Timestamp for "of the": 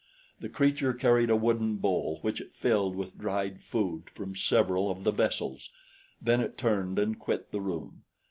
4.89-5.11